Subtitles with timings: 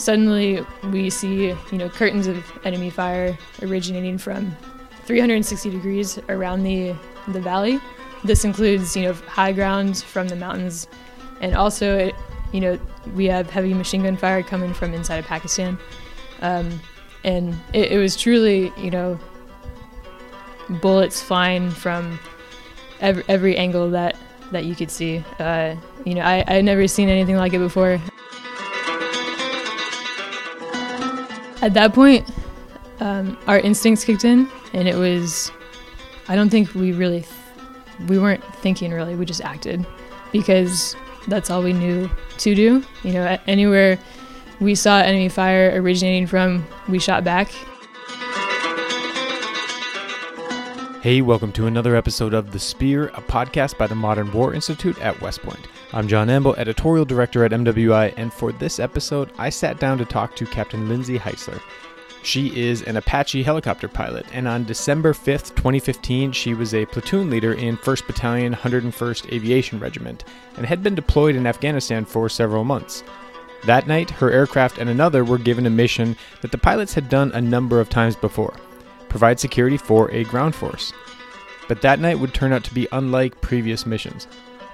[0.00, 4.56] suddenly we see, you know, curtains of enemy fire originating from
[5.04, 6.94] 360 degrees around the
[7.28, 7.78] the valley.
[8.24, 10.88] This includes, you know, high ground from the mountains,
[11.40, 12.10] and also,
[12.52, 12.78] you know,
[13.14, 15.78] we have heavy machine gun fire coming from inside of Pakistan.
[16.40, 16.80] Um,
[17.24, 19.18] and it, it was truly, you know,
[20.80, 22.18] bullets flying from
[23.00, 24.16] every, every angle that
[24.52, 25.22] that you could see.
[25.38, 28.00] Uh, you know, I I never seen anything like it before.
[31.62, 32.26] At that point,
[33.00, 35.52] um, our instincts kicked in, and it was.
[36.26, 39.14] I don't think we really, th- we weren't thinking really.
[39.14, 39.86] We just acted,
[40.32, 40.96] because
[41.28, 42.82] that's all we knew to do.
[43.02, 43.98] You know, anywhere
[44.58, 47.50] we saw enemy fire originating from, we shot back.
[51.02, 54.98] Hey, welcome to another episode of The Spear, a podcast by the Modern War Institute
[55.00, 55.66] at West Point.
[55.92, 60.04] I'm John Amble, editorial director at MWI, and for this episode, I sat down to
[60.04, 61.60] talk to Captain Lindsay Heisler.
[62.22, 67.28] She is an Apache helicopter pilot, and on December 5th, 2015, she was a platoon
[67.28, 70.22] leader in 1st Battalion, 101st Aviation Regiment,
[70.56, 73.02] and had been deployed in Afghanistan for several months.
[73.64, 77.32] That night, her aircraft and another were given a mission that the pilots had done
[77.32, 78.54] a number of times before
[79.08, 80.92] provide security for a ground force.
[81.66, 84.28] But that night would turn out to be unlike previous missions.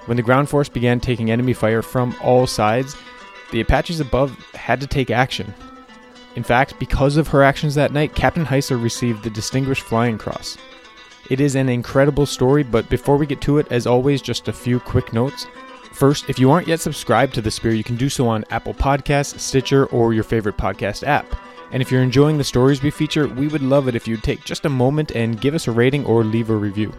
[0.07, 2.95] When the ground force began taking enemy fire from all sides,
[3.51, 5.53] the Apaches above had to take action.
[6.35, 10.57] In fact, because of her actions that night, Captain Heisler received the Distinguished Flying Cross.
[11.29, 14.53] It is an incredible story, but before we get to it, as always, just a
[14.53, 15.45] few quick notes.
[15.93, 18.73] First, if you aren't yet subscribed to The Spear, you can do so on Apple
[18.73, 21.25] Podcasts, Stitcher, or your favorite podcast app.
[21.71, 24.45] And if you're enjoying the stories we feature, we would love it if you'd take
[24.45, 26.93] just a moment and give us a rating or leave a review.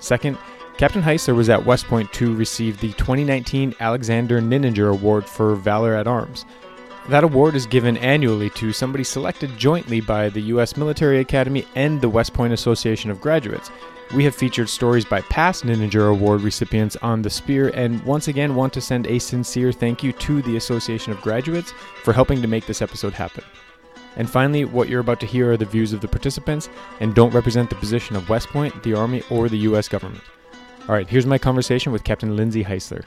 [0.00, 0.36] Second,
[0.80, 5.94] Captain Heisler was at West Point to receive the 2019 Alexander Nininger Award for Valor
[5.94, 6.46] at Arms.
[7.10, 10.78] That award is given annually to somebody selected jointly by the U.S.
[10.78, 13.70] Military Academy and the West Point Association of Graduates.
[14.14, 18.54] We have featured stories by past Nininger Award recipients on the Spear, and once again
[18.54, 22.48] want to send a sincere thank you to the Association of Graduates for helping to
[22.48, 23.44] make this episode happen.
[24.16, 27.34] And finally, what you're about to hear are the views of the participants and don't
[27.34, 29.86] represent the position of West Point, the Army, or the U.S.
[29.86, 30.22] government.
[30.88, 33.04] All right, here's my conversation with Captain Lindsay Heisler.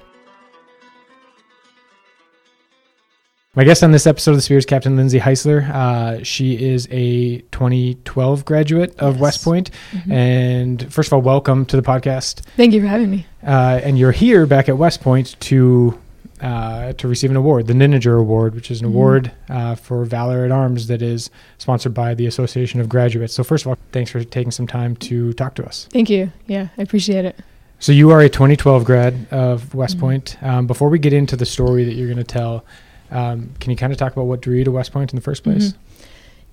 [3.55, 5.69] My guest on this episode of the Spear is Captain Lindsay Heisler.
[5.69, 9.21] Uh, she is a 2012 graduate of Yes.
[9.21, 9.69] West Point.
[9.91, 10.11] Mhm.
[10.11, 12.41] And first of all, welcome to the podcast.
[12.57, 13.27] Thank you for having me.
[13.45, 15.97] Uh, and you're here back at West Point to
[16.41, 18.89] uh, to receive an award, the Nininger Award, which is an Mhm.
[18.89, 23.33] award uh, for valor at arms that is sponsored by the Association of Graduates.
[23.33, 25.87] So first of all, thanks for taking some time to talk to us.
[25.93, 26.31] Thank you.
[26.47, 27.37] Yeah, I appreciate it.
[27.83, 29.99] So you are a 2012 grad of West Mhm.
[29.99, 30.37] Point.
[30.41, 32.63] Um, before we get into the story that you're going to tell,
[33.11, 35.21] um, can you kind of talk about what drew you to West Point in the
[35.21, 35.73] first place?
[35.73, 35.75] Mhm.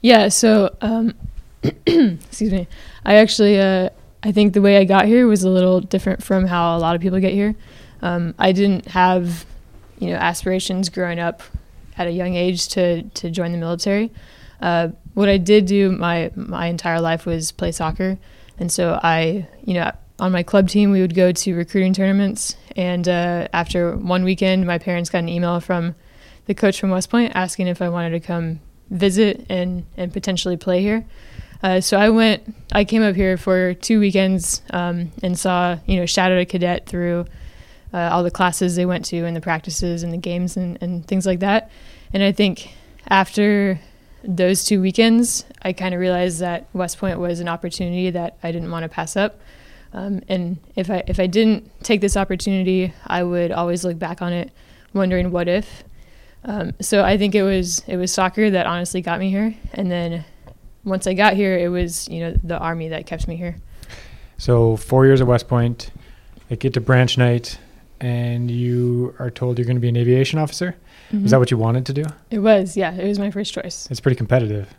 [0.02, 1.14] Yeah, so um,
[1.86, 2.66] excuse me.
[3.06, 3.90] I actually uh,
[4.24, 6.96] I think the way I got here was a little different from how a lot
[6.96, 7.54] of people get here.
[8.02, 9.46] Um, I didn't have
[10.00, 11.44] you know aspirations growing up
[11.96, 14.10] at a young age to to join the military.
[14.60, 18.18] Uh, what I did do my my entire life was play soccer,
[18.58, 22.54] and so I you know on my club team we would go to recruiting tournaments.
[22.76, 25.96] And uh, after one weekend, my parents got an email from
[26.46, 28.60] the coach from West Point asking if I wanted to come
[28.90, 31.04] visit and and potentially play here.
[31.62, 32.54] Uh, so I went.
[32.72, 36.86] I came up here for two weekends um, and saw you know shadowed a cadet
[36.86, 37.26] through
[37.92, 41.06] uh, all the classes they went to and the practices and the games and, and
[41.06, 41.70] things like that.
[42.12, 42.70] And I think
[43.08, 43.80] after
[44.22, 48.52] those two weekends, I kind of realized that West Point was an opportunity that I
[48.52, 49.40] didn't want to pass up.
[49.92, 54.22] Um, and if I if I didn't take this opportunity, I would always look back
[54.22, 54.52] on it,
[54.94, 55.84] wondering what if.
[56.44, 59.90] Um, so I think it was it was soccer that honestly got me here, and
[59.90, 60.24] then
[60.84, 63.56] once I got here, it was you know the army that kept me here.
[64.38, 65.90] So four years at West Point,
[66.50, 67.58] I get to branch night,
[68.00, 70.76] and you are told you're going to be an aviation officer.
[71.12, 72.04] Is that what you wanted to do?
[72.30, 72.76] it was?
[72.76, 73.88] Yeah, it was my first choice.
[73.90, 74.72] It's pretty competitive.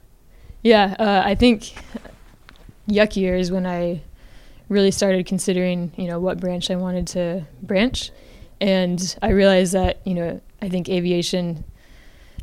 [0.63, 1.73] Yeah, uh, I think
[2.87, 4.01] yuck years when I
[4.71, 8.09] really started considering, you know, what branch I wanted to branch,
[8.61, 11.65] and I realized that, you know, I think aviation.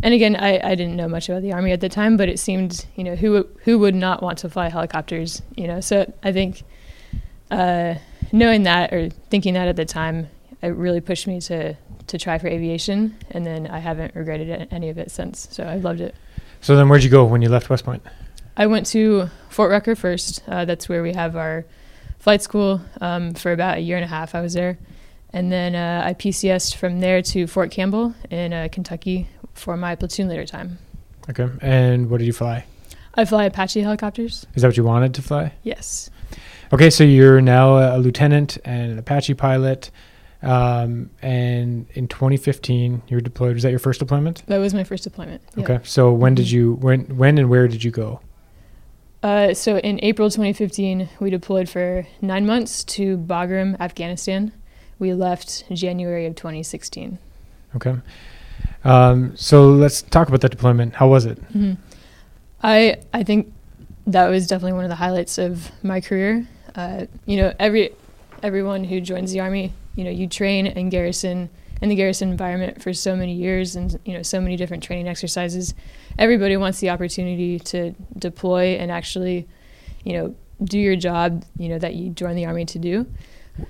[0.02, 2.38] And again, I, I didn't know much about the army at the time, but it
[2.38, 5.80] seemed, you know, who would- who would not want to fly helicopters, you know?
[5.80, 6.62] So I think
[7.50, 7.94] uh,
[8.30, 10.28] knowing that or thinking that at the time,
[10.62, 11.74] it really pushed me to
[12.08, 15.46] to try for aviation, and then I haven't regretted any of it since.
[15.50, 16.14] So I've loved it.
[16.62, 18.02] So then, where'd you go when you left West Point?
[18.56, 20.42] I went to Fort Rucker first.
[20.48, 21.64] Uh, that's where we have our
[22.18, 22.80] flight school.
[23.00, 24.78] Um, for about a year and a half, I was there,
[25.32, 29.94] and then uh, I PCSed from there to Fort Campbell in uh, Kentucky for my
[29.94, 30.78] platoon leader time.
[31.30, 31.48] Okay.
[31.60, 32.64] And what did you fly?
[33.14, 34.46] I fly Apache helicopters.
[34.54, 35.52] Is that what you wanted to fly?
[35.62, 36.08] Yes.
[36.72, 39.90] Okay, so you're now a lieutenant and an Apache pilot.
[40.40, 43.54] Um, and in 2015, you were deployed.
[43.54, 44.44] Was that your first deployment?
[44.46, 45.42] That was my first deployment.
[45.56, 45.64] yeah.
[45.64, 45.80] Okay.
[45.82, 46.52] So when did Mhm.
[46.52, 48.20] you when when and where did you go?
[49.22, 54.52] Uh, so in April 2015, we deployed for nine months to Bagram, Afghanistan.
[54.98, 57.18] We left January of 2016.
[57.76, 57.96] Okay.
[58.84, 60.94] Um, so let's talk about that deployment.
[60.94, 61.38] How was it?
[61.52, 61.74] hmm
[62.62, 63.52] I I think
[64.06, 66.46] that was definitely one of the highlights of my career.
[66.74, 67.90] Uh, you know, every
[68.42, 71.50] everyone who joins the army, you know, you train and garrison
[71.80, 75.08] in the garrison environment for so many years, and you know, so many different training
[75.08, 75.74] exercises.
[76.18, 79.46] Everybody wants the opportunity to deploy and actually,
[80.04, 80.34] you know,
[80.64, 81.44] do your job.
[81.58, 83.06] You know that you join the army to do.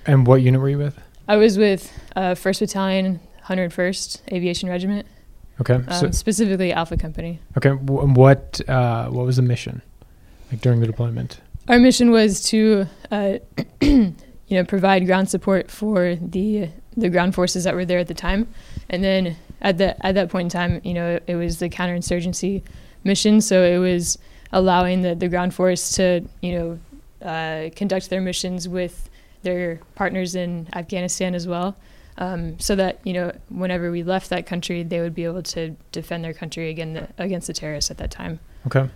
[0.05, 0.99] And what unit were you with?
[1.27, 5.05] I was with uh, First Battalion, 101st Aviation Regiment,
[5.61, 5.75] Okay.
[5.75, 7.39] um, so specifically Alpha Company.
[7.57, 7.69] okay.
[7.69, 9.81] W- what uh, what was the mission
[10.51, 11.39] like during the deployment?
[11.67, 13.37] Our mission was to, uh,
[13.81, 14.15] you
[14.49, 18.47] know, provide ground support for the the ground forces that were there at the time,
[18.89, 22.61] and then at the at that point in time, you know, it was the counterinsurgency
[23.03, 24.17] mission, so it was
[24.51, 29.09] allowing the, the ground force to, you know, uh, conduct their missions with
[29.43, 31.75] their partners in Afghanistan as well.
[32.17, 35.75] Um, so that you know, whenever we left that country, they would be able to
[35.93, 38.39] defend their country again against the terrorists at that time.
[38.67, 38.89] Okay.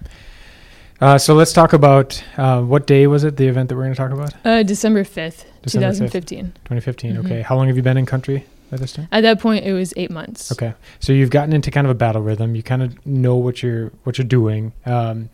[1.04, 3.36] Uh, so let's talk about uh, what day was it?
[3.36, 4.34] The event that we're going to talk about?
[4.46, 5.90] Uh, December fifth, two December 5th.
[5.90, 6.46] thousand fifteen.
[6.64, 7.16] 2015.
[7.16, 7.26] Mhm.
[7.26, 7.42] Okay.
[7.42, 9.10] How long have you been in country at this time?
[9.12, 10.50] At that point, it was eight months.
[10.54, 10.74] Okay.
[11.02, 12.56] So you've gotten into kind of a battle rhythm.
[12.56, 14.72] You kind of know what you're what you're doing.
[14.86, 15.30] Um,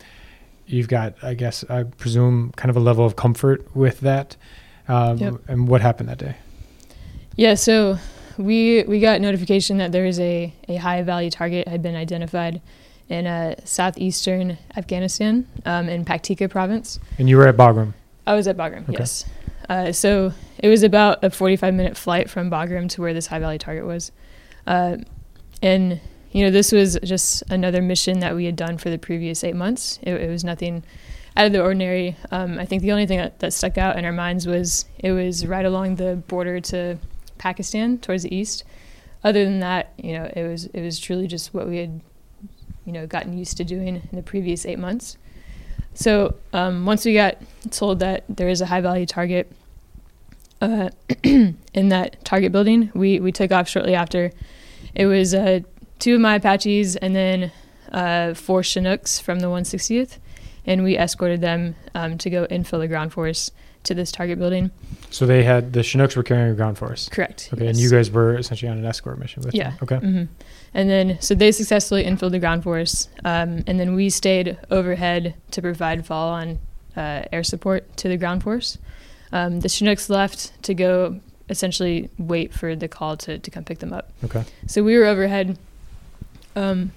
[0.66, 4.36] you've got, I guess, I presume, kind of a level of comfort with that.
[4.88, 5.34] Um, Yep.
[5.46, 6.34] And what happened that day?
[7.36, 7.96] Yeah, so
[8.38, 12.60] we we got notification that there was a, a high value target had been identified
[13.10, 16.98] in uh, southeastern Afghanistan um, in Paktika province.
[17.18, 17.92] And you were at Bagram.
[18.26, 18.98] I was at Bagram, Okay.
[19.00, 19.24] yes.
[19.68, 23.38] Uh, so it was about a 45 minute flight from Bagram to where this high
[23.38, 24.12] value target was.
[24.66, 24.96] Uh,
[25.62, 26.00] and,
[26.32, 29.56] you know, this was just another mission that we had done for the previous eight
[29.56, 29.98] months.
[30.02, 30.82] It, it was nothing
[31.36, 32.16] out of the ordinary.
[32.30, 35.12] Um, I think the only thing that, that stuck out in our minds was it
[35.12, 36.98] was right along the border to
[37.38, 38.64] Pakistan towards the east.
[39.22, 42.00] Other than that, you know, it was it was truly just what we had,
[42.84, 45.16] you know, gotten used to doing in the previous eight months.
[45.94, 47.38] So um, once we got
[47.70, 49.50] told that there is a high value target
[50.60, 50.90] uh,
[51.22, 54.32] in that target building, we, we took off shortly after.
[54.94, 55.60] It was uh,
[55.98, 57.52] two of my Apaches and then
[57.92, 60.18] uh, four Chinooks from the 160th,
[60.66, 63.50] and we escorted them um, to go infill the ground force
[63.84, 64.70] to this target building.
[65.10, 67.08] So they had the Chinooks were carrying a ground force.
[67.08, 67.48] Correct.
[67.52, 67.70] Okay, yes.
[67.76, 69.70] and you guys were essentially on an escort mission with Yeah.
[69.70, 69.78] them.
[69.82, 69.96] Okay.
[69.96, 70.22] hmm
[70.74, 75.34] And then, so they successfully infilled the ground force, um, and then we stayed overhead
[75.52, 76.58] to provide follow-on
[76.96, 78.76] uh, air support to the ground force.
[79.32, 83.78] Um, the Chinooks left to go essentially wait for the call to, to come pick
[83.78, 84.12] them up.
[84.24, 84.44] Okay.
[84.66, 85.58] So we were overhead
[86.54, 86.92] um,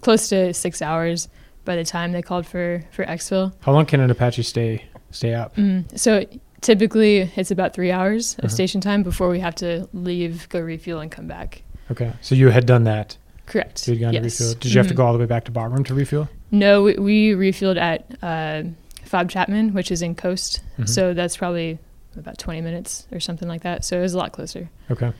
[0.00, 1.28] close to six hours
[1.66, 3.52] by the time they called for, for exfil.
[3.60, 5.54] How long can an Apache stay stay up?
[5.56, 6.24] Mm, so
[6.62, 8.54] typically it's about three hours of Uh-huh.
[8.54, 11.62] station time before we have to leave, go refuel, and come back.
[11.90, 12.12] Okay.
[12.22, 13.18] So you had done that.
[13.46, 13.78] Correct.
[13.78, 14.22] So you'd gone yes.
[14.38, 14.54] to refuel.
[14.60, 14.96] Did you have to Mhm.
[14.96, 16.28] go all the way back to Bagram to refuel?
[16.50, 18.62] No, we, we refueled at uh,
[19.04, 20.60] Fob Chapman, which is in Khost.
[20.78, 20.88] Mhm.
[20.88, 21.78] So that's probably
[22.16, 23.84] about 20 minutes or something like that.
[23.84, 24.68] So it was a lot closer.
[24.90, 25.12] Okay.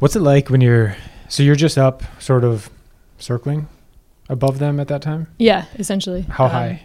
[0.00, 0.96] What's it like when you're
[1.28, 2.68] so you're just up sort of
[3.18, 3.68] circling
[4.28, 5.26] above them at that time?
[5.38, 6.22] Yeah, essentially.
[6.22, 6.82] How Um, high?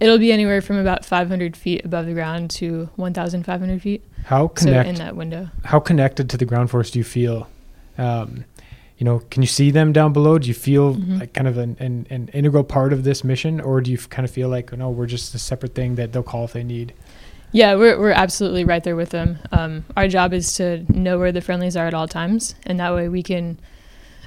[0.00, 4.02] It'll be anywhere from about 500 feet above the ground to 1,500 feet.
[4.24, 5.48] How So connect in that window.
[5.64, 7.48] how connected to the ground force do you feel?
[7.96, 8.44] Um,
[8.98, 10.38] you know, can you see them down below?
[10.38, 11.20] Do you feel Mhm.
[11.20, 14.24] like kind of an, an, an integral part of this mission, or do you kind
[14.24, 16.92] of feel like, no, we're just a separate thing that they'll call if they need?
[17.52, 19.38] Yeah, we're, we're absolutely right there with them.
[19.52, 22.92] Um, our job is to know where the friendlies are at all times, and that
[22.94, 23.58] way we can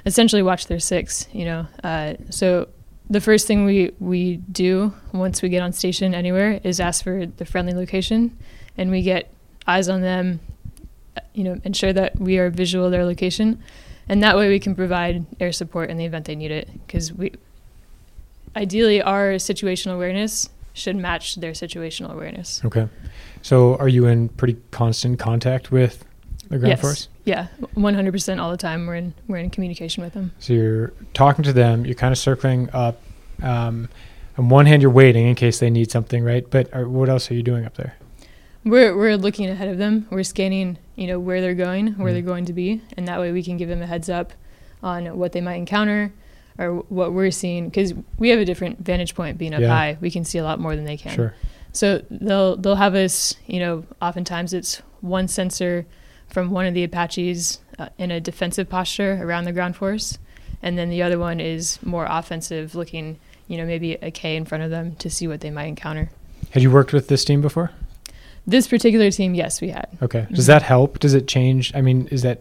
[0.08, 1.28] essentially watch their six.
[1.32, 2.68] You know, uh, so
[3.10, 7.26] the first thing we we do once we get on station anywhere is ask for
[7.26, 8.36] the friendly location,
[8.76, 9.32] and we get
[9.66, 10.40] eyes on them.
[11.34, 13.62] You know, ensure that we are visual their location,
[14.08, 16.68] and that way we can provide air support in the event they need it.
[16.86, 17.32] Because we,
[18.56, 22.62] ideally, our situational awareness should match their situational awareness.
[22.64, 22.88] Okay.
[23.42, 26.04] So are you in pretty constant contact with
[26.48, 26.80] the ground yes.
[26.80, 27.08] force?
[27.28, 28.86] Yeah, one hundred percent all the time.
[28.86, 30.32] We're in we're in communication with them.
[30.38, 33.02] So you're talking to them, you're kind of circling up.
[33.42, 33.90] Um,
[34.38, 36.48] on one hand, you're waiting in case they need something, right?
[36.48, 37.96] But are, what else are you doing up there?
[38.64, 40.06] We're we're looking ahead of them.
[40.10, 42.14] We're scanning, you know, where they're going, where Mhm.
[42.14, 44.32] they're going to be, and that way we can give them a heads up
[44.82, 46.14] on what they might encounter
[46.56, 49.68] or what we're seeing because we have a different vantage point being up Yeah.
[49.68, 49.98] high.
[50.00, 51.12] We can see a lot more than they can.
[51.14, 51.34] Sure.
[51.72, 55.84] So they'll they'll have us, you know, oftentimes it's one sensor
[56.28, 60.18] from one of the Apaches uh, in a defensive posture around the ground force,
[60.62, 64.44] and then the other one is more offensive, looking, you know, maybe a K in
[64.44, 66.10] front of them to see what they might encounter.
[66.50, 67.70] Had you worked with this team before?
[68.46, 69.88] This particular team, yes, we had.
[70.02, 70.26] Okay.
[70.32, 70.48] Does Mhm.
[70.48, 70.98] that help?
[71.00, 71.72] Does it change?
[71.74, 72.40] I mean, is that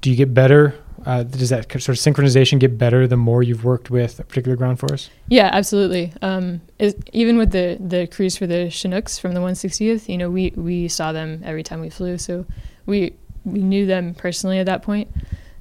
[0.00, 0.74] do you get better?
[1.06, 4.56] Uh, does that sort of synchronization get better the more you've worked with a particular
[4.56, 5.10] ground force?
[5.28, 6.12] Yeah, absolutely.
[6.22, 10.28] Um, is, even with the the crews for the Chinooks from the 160th, you know,
[10.28, 12.44] we we saw them every time we flew, so
[12.86, 15.08] we we knew them personally at that point,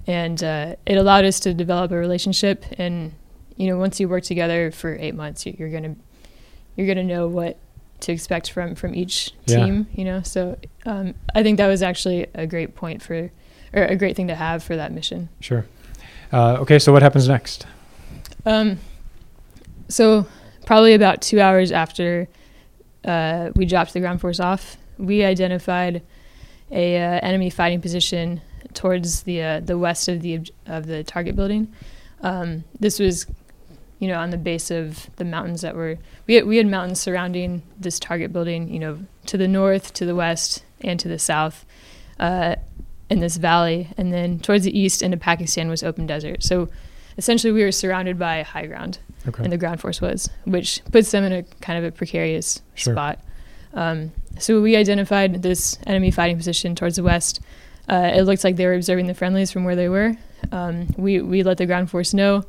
[0.07, 2.63] and uh, it allowed us to develop a relationship.
[2.77, 3.13] And
[3.57, 5.95] you know, once you work together for eight months, you- you're gonna
[6.75, 7.57] you're gonna know what
[8.01, 9.65] to expect from from each Yeah.
[9.65, 9.87] team.
[9.93, 13.31] You know, so um, I think that was actually a great point for
[13.73, 15.29] or a great thing to have for that mission.
[15.39, 15.65] Sure.
[16.33, 16.79] Uh, okay.
[16.79, 17.65] So what happens next?
[18.45, 18.79] Um,
[19.87, 20.25] so
[20.65, 22.27] probably about two hours after
[23.05, 26.01] uh, we dropped the ground force off, we identified
[26.71, 28.41] a uh, enemy fighting position
[28.73, 31.71] towards the uh, the west of the of the target building.
[32.21, 33.25] Um, this was,
[33.99, 35.97] you know, on the base of the mountains that were
[36.27, 38.69] we had, we had mountains surrounding this target building.
[38.73, 41.65] You know, to the north, to the west, and to the south.
[42.19, 42.55] Uh,
[43.09, 46.41] in this valley, and then towards the east into Pakistan was open desert.
[46.41, 46.69] So
[47.17, 49.43] essentially, we were surrounded by high ground Okay.
[49.43, 52.93] and the ground force was, which puts them in a kind of a precarious Sure.
[52.93, 53.19] spot.
[53.73, 57.39] Um, so we identified this enemy fighting position towards the west.
[57.89, 60.15] Uh, it looked like they were observing the friendlies from where they were.
[60.51, 62.43] Um, we we let the ground force know,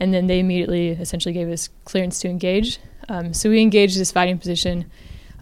[0.00, 2.78] and then they immediately essentially gave us clearance to engage.
[3.08, 4.90] Um, so we engaged this fighting position,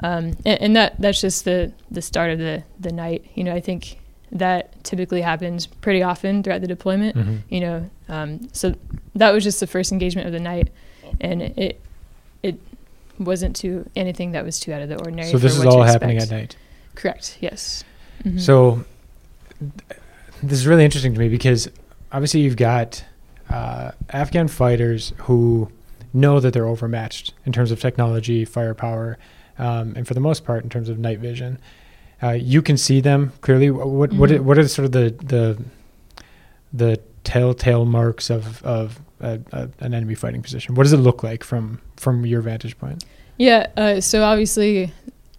[0.02, 3.24] um, and, and that that's just the the start of the the night.
[3.34, 3.98] You know, I think
[4.32, 7.38] that typically happens pretty often throughout the deployment Mhm.
[7.50, 8.74] you know um, so
[9.14, 10.70] that was just the first engagement of the night
[11.20, 11.80] and it
[12.42, 12.58] it
[13.18, 16.18] wasn't too anything that was too out of the ordinary So this is all happening
[16.18, 16.56] at night.
[16.94, 17.84] correct yes
[18.24, 18.40] Mhm.
[18.40, 18.84] So
[19.60, 20.00] th-
[20.42, 21.68] this is really interesting to me because
[22.12, 23.04] obviously you've got
[23.50, 25.68] uh, Afghan fighters who
[26.12, 29.18] know that they're overmatched in terms of technology, firepower,
[29.58, 31.58] um, and for the most part in terms of night vision.
[32.22, 33.66] Uh, you can see them clearly.
[33.68, 34.36] Wh- What what Mhm.
[34.38, 35.58] are, what are sort of the the
[36.72, 40.74] the telltale marks of of a, a, an enemy fighting position?
[40.74, 43.04] What does it look like from from your vantage point?
[43.36, 44.92] yeah uh, so obviously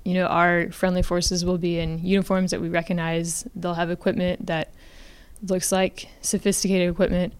[0.03, 4.46] you know our friendly forces will be in uniforms that we recognize they'll have equipment
[4.46, 4.72] that
[5.48, 7.34] looks like sophisticated equipment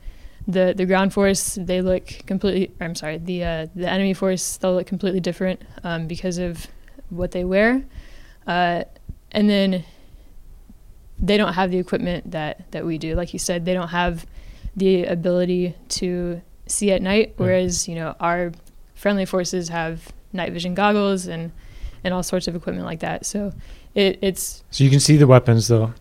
[0.48, 4.76] the the ground force they look completely i'm sorry the uh, the enemy force they'll
[4.76, 6.68] look completely different um, because of
[7.10, 7.84] what they wear
[8.48, 8.84] uh,
[9.32, 9.84] and then
[11.18, 14.26] they don't have the equipment that that we do like you said they don't have
[14.76, 18.52] the ability to see at night whereas you know our
[18.96, 21.52] friendly forces have night vision goggles and
[22.04, 23.54] and all sorts of equipment like that so
[23.94, 25.94] it, it's So you can see the weapons though.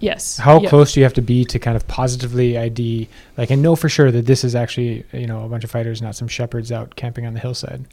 [0.00, 0.70] yes How Yep.
[0.70, 3.88] close do you have to be to kind of positively ID, like, and know for
[3.90, 6.96] sure that this is actually, you know, a bunch of fighters, not some shepherds out
[6.96, 7.84] camping on the hillside?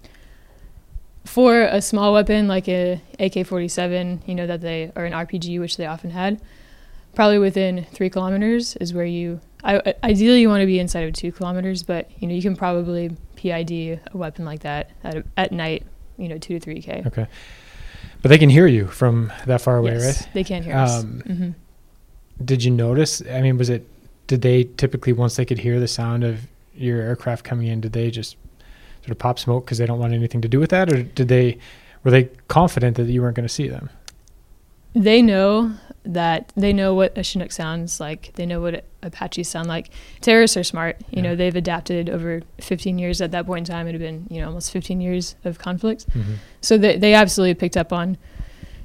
[1.26, 5.78] for a small weapon like a AK-47, you know that they or an RPG, which
[5.78, 6.42] they often had,
[7.16, 9.40] probably within three kilometers is where you.
[9.64, 12.56] I, ideally, you want to be inside of two kilometers, but you know you can
[12.56, 15.86] probably PID a weapon like that at, at night,
[16.18, 17.04] you know, two to three k.
[17.06, 17.28] Okay.
[18.22, 20.34] But they can hear you from that far away, yes, right?
[20.34, 21.04] they can't hear us.
[21.04, 21.50] Um, hmm
[22.44, 23.22] Did you notice?
[23.30, 23.86] I mean, was it,
[24.28, 27.92] did they typically, once they could hear the sound of your aircraft coming in, did
[27.92, 28.38] they just
[29.02, 30.92] sort of pop smoke because they don't want anything to do with that?
[30.92, 31.58] Or did they,
[32.04, 33.90] were they confident that you weren't going to see them?
[34.96, 35.74] They know
[36.06, 38.32] that they know what a Chinook sounds like.
[38.36, 39.90] They know what Apaches sound like.
[40.22, 40.98] Terrorists are smart.
[41.10, 41.22] You Yeah.
[41.22, 43.22] know, they've adapted over 15 years.
[43.22, 46.10] At that point in time, it had been you know almost 15 years of conflict.
[46.10, 46.34] Mm-hmm.
[46.62, 48.18] So they they absolutely picked up on,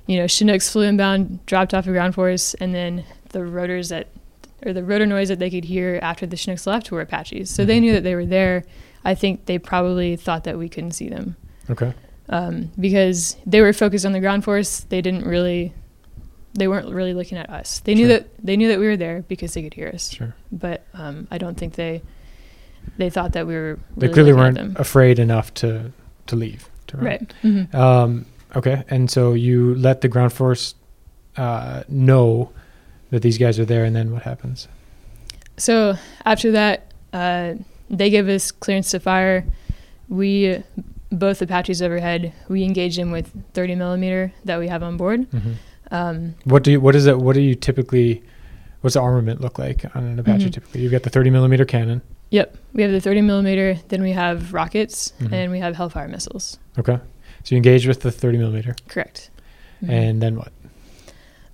[0.07, 4.09] you know, Chinooks flew inbound, dropped off a ground force, and then the rotors that,
[4.65, 7.51] or the rotor noise that they could hear after the Chinooks left were Apaches.
[7.51, 7.83] So they Mhm.
[7.83, 8.65] knew that they were there.
[9.05, 11.37] I think they probably thought that we couldn't see them
[11.71, 11.93] Okay.
[12.29, 14.81] um, because they were focused on the ground force.
[14.89, 15.73] They didn't really,
[16.55, 17.81] they weren't really looking at us.
[17.81, 20.11] They knew that they knew that we were there because they could hear us.
[20.11, 20.35] Sure.
[20.51, 22.03] But um, I don't think they,
[22.97, 23.79] they thought that we were.
[23.97, 25.93] They clearly weren't afraid enough to,
[26.27, 26.69] to leave.
[26.89, 27.33] To right.
[27.43, 28.27] hmm Um,
[28.57, 30.75] okay, and so you let the ground force
[31.37, 32.51] uh, know
[33.11, 34.69] that these guys are there, and then what happens?
[35.57, 37.55] So after that, uh,
[37.91, 39.45] they give us clearance to fire.
[40.09, 40.63] We,
[41.11, 45.31] both Apaches overhead, we engage them with 30 millimeter that we have on board.
[45.31, 45.53] Mm-hmm.
[45.91, 47.19] Um, What do you, what is it?
[47.19, 48.23] What do you typically?
[48.81, 50.53] What's the armament look like on an Apache Mhm.
[50.53, 50.83] typically?
[50.83, 52.01] You've got the 30 millimeter cannon.
[52.31, 53.79] Yep, we have the 30 millimeter.
[53.89, 55.33] Then we have rockets, Mhm.
[55.33, 56.59] and we have Hellfire missiles.
[56.79, 56.99] Okay.
[57.43, 58.77] So you engage with the 30 millimeter.
[58.87, 59.31] Correct.
[59.83, 59.89] Mhm.
[59.91, 60.53] And then what?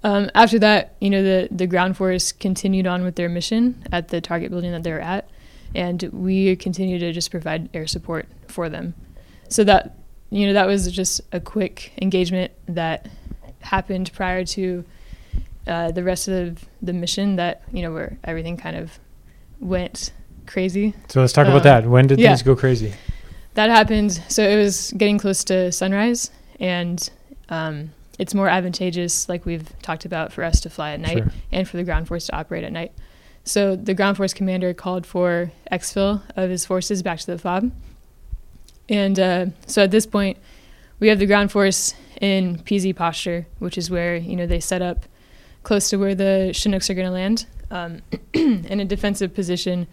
[0.03, 4.09] Um, after that, you know, the, the ground force continued on with their mission at
[4.09, 5.29] the target building that they were at,
[5.75, 8.93] and we continue to just provide air support for them.
[9.49, 9.97] So that,
[10.31, 13.09] you know, that was just a quick engagement that
[13.65, 14.85] happened prior to
[15.67, 18.99] uh, the rest of the mission that, you know, where everything kind of
[19.61, 20.13] went
[20.47, 20.95] crazy.
[21.09, 21.87] So let's talk Uh, about that.
[21.87, 22.29] When did yeah.
[22.29, 22.93] things go crazy?
[23.55, 24.13] That happened.
[24.29, 26.31] So it was getting close to sunrise,
[26.61, 27.09] and
[27.49, 31.33] um, it's more advantageous, like we've talked about, for us to fly at night Sure.
[31.53, 32.93] and for the ground force to operate at night.
[33.45, 37.73] So the ground force commander called for exfil of his forces back to the FOB.
[38.89, 40.37] And uh, so at this point,
[41.01, 44.83] we have the ground force in PZ posture, which is where you know they set
[44.83, 45.07] up
[45.63, 48.03] close to where the Chinooks are going to land um,
[48.33, 49.87] in a defensive position,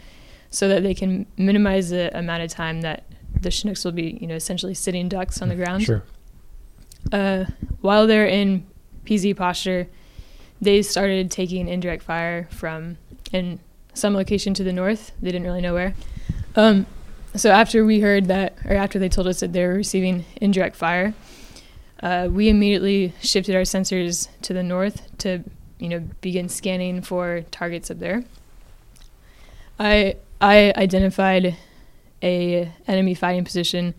[0.50, 3.06] so that they can minimize the amount of time that
[3.40, 5.84] the Chinooks will be you know essentially sitting ducks on the ground.
[5.84, 6.04] Sure.
[7.12, 7.46] Uh,
[7.82, 8.66] while they're in
[9.06, 9.88] PZ posture,
[10.62, 12.98] they started taking indirect fire from
[13.32, 13.60] in
[13.94, 15.12] some location to the north.
[15.22, 15.96] They didn't really know where.
[16.56, 16.86] Um,
[17.36, 20.76] so after we heard that, or after they told us that they were receiving indirect
[20.76, 21.14] fire,
[22.02, 25.44] uh, we immediately shifted our sensors to the north to,
[25.80, 28.24] you know, begin scanning for targets up there.
[29.80, 31.56] I I identified
[32.24, 33.94] a enemy fighting position,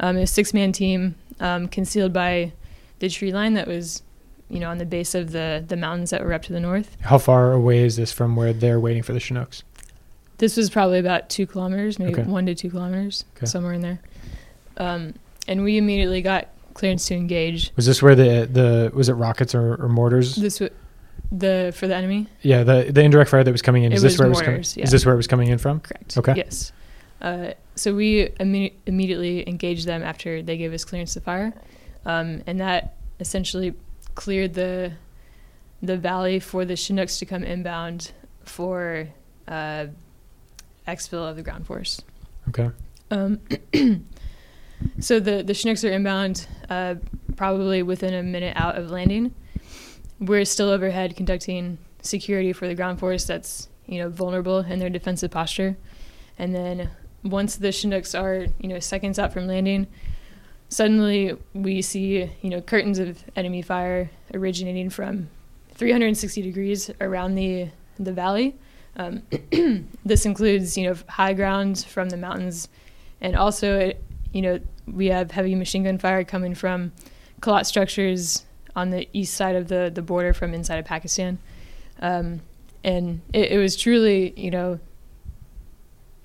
[0.00, 2.52] um, a six man team um, concealed by
[2.98, 4.02] the tree line that was,
[4.48, 6.96] you know, on the base of the the mountains that were up to the north.
[7.02, 9.62] How far away is this from where they're waiting for the Chinooks?
[10.38, 12.22] This was probably about two kilometers, maybe Okay.
[12.24, 13.46] one to two kilometers, Okay.
[13.46, 14.00] somewhere in there.
[14.76, 15.14] Um,
[15.48, 17.72] and we immediately got clearance to engage.
[17.74, 20.36] Was this where the the was it rockets or, or mortars?
[20.36, 20.74] This w-
[21.32, 23.92] the for the enemy, yeah, the the indirect fire that was coming in.
[23.92, 24.50] It Is this was where it was coming?
[24.52, 24.84] mortars, yeah.
[24.84, 25.80] Is this where it was coming in from?
[25.80, 26.16] correct?
[26.18, 26.34] Okay.
[26.36, 26.72] Yes.
[27.20, 31.52] Uh, so we imme- immediately engaged them after they gave us clearance to fire,
[32.04, 33.74] um, and that essentially
[34.14, 34.92] cleared the
[35.82, 38.12] the valley for the Chinooks to come inbound
[38.44, 39.08] for
[39.48, 39.86] uh,
[40.86, 42.00] exfil of the ground force.
[42.48, 42.70] Okay.
[43.10, 43.40] Um,
[45.00, 46.96] so the the Chinooks are inbound, uh,
[47.36, 49.34] probably within a minute out of landing.
[50.20, 54.90] We're still overhead conducting security for the ground force that's you know vulnerable in their
[54.90, 55.76] defensive posture,
[56.38, 56.90] and then
[57.22, 59.86] once the Chinooks are you know seconds out from landing,
[60.68, 65.28] suddenly we see you know curtains of enemy fire originating from
[65.74, 68.56] 360 degrees around the the valley.
[68.96, 69.22] Um,
[70.04, 72.68] this includes you know high ground from the mountains,
[73.20, 74.02] and also it,
[74.36, 76.92] you know we have heavy machine gun fire coming from
[77.40, 78.44] Kalat structures
[78.74, 81.38] on the east side of the the border from inside of Pakistan,
[82.00, 82.42] um,
[82.84, 84.78] and it, it was truly you know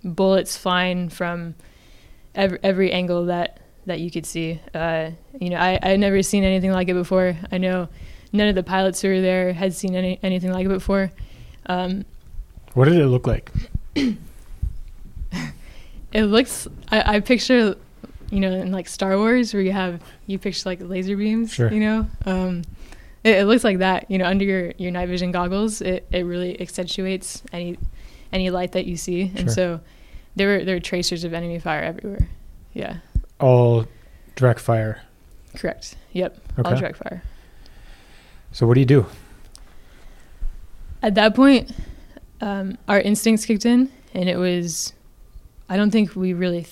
[0.03, 1.55] bullets flying from
[2.35, 4.59] every every angle that that you could see.
[4.73, 7.37] Uh, you know, I I had never seen anything like it before.
[7.49, 7.87] I know
[8.33, 11.11] none of the pilots who were there had seen any anything like it before.
[11.67, 12.03] Um,
[12.73, 13.51] What did it look like?
[13.95, 14.17] it
[16.23, 16.67] looks.
[16.89, 17.75] I, I picture,
[18.31, 21.53] you know, in like Star Wars where you have you picture like laser beams.
[21.53, 21.71] Sure.
[21.71, 22.63] You know, um,
[23.23, 24.09] it, it looks like that.
[24.09, 27.77] You know, under your, your night vision goggles, it, it really accentuates any
[28.33, 29.49] any light that you see, and Sure.
[29.49, 29.79] so
[30.35, 32.27] there were there were tracers of enemy fire everywhere.
[32.73, 32.97] Yeah,
[33.39, 33.85] All
[34.35, 35.01] direct fire.
[35.55, 35.95] correct.
[36.13, 37.21] Yep, all direct fire.
[38.53, 39.05] So what do you do?
[41.03, 41.71] At that point,
[42.41, 44.93] um, our instincts kicked in, and it was.
[45.67, 46.67] I don't think we really,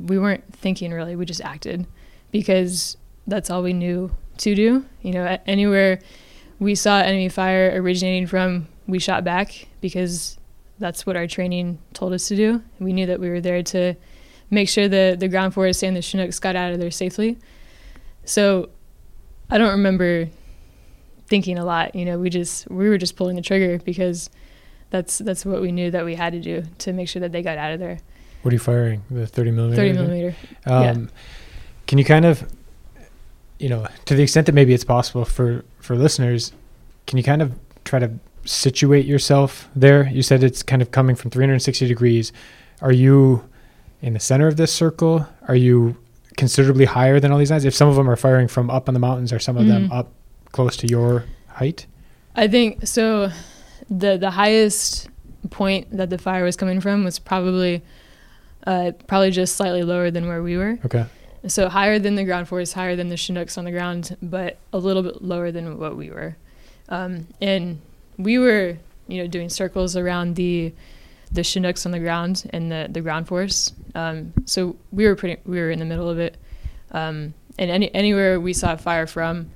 [0.00, 1.16] we weren't thinking really.
[1.16, 1.86] We just acted,
[2.30, 4.84] because that's all we knew to do.
[5.02, 6.00] You know, anywhere
[6.58, 10.38] we saw enemy fire originating from, we shot back because
[10.78, 12.62] that's what our training told us to do.
[12.78, 13.94] We knew that we were there to
[14.50, 17.38] make sure the the ground force and the Chinooks got out of there safely.
[18.24, 18.70] So,
[19.48, 20.28] I don't remember
[21.26, 21.94] thinking a lot.
[21.94, 24.30] You know, we just we were just pulling the trigger because
[24.90, 27.42] that's that's what we knew that we had to do to make sure that they
[27.42, 27.98] got out of there.
[28.42, 29.02] What are you firing?
[29.10, 29.76] The 30 millimeter.
[29.82, 30.36] Thirty millimeter.
[30.66, 31.06] Um, Yeah.
[31.86, 32.44] Can you kind of,
[33.58, 36.52] you know, to the extent that maybe it's possible for for listeners,
[37.06, 37.52] can you kind of
[37.84, 38.10] try to
[38.44, 40.08] situate yourself there?
[40.08, 42.32] You said it's kind of coming from 360 degrees.
[42.80, 43.44] Are you
[44.00, 45.26] in the center of this circle?
[45.48, 45.96] Are you
[46.36, 47.64] considerably higher than all these guys?
[47.64, 49.88] If some of them are firing from up on the mountains, are some of them
[49.88, 49.92] Mhm.
[49.92, 50.12] up
[50.52, 51.86] close to your height?
[52.36, 53.30] I think so.
[53.90, 55.08] The the highest
[55.50, 57.82] point that the fire was coming from was probably
[58.66, 60.78] uh, probably just slightly lower than where we were.
[60.84, 61.06] Okay.
[61.46, 64.78] So higher than the ground force, higher than the Chinooks on the ground, but a
[64.78, 66.36] little bit lower than what we were.
[66.88, 67.80] Um, and
[68.18, 68.76] we were
[69.10, 70.72] you know, doing circles around the
[71.32, 73.72] the Chinooks on the ground and the the ground force.
[73.94, 76.36] Um, so we were pretty we were in the middle of it,
[76.92, 79.50] um, and any anywhere we saw fire from,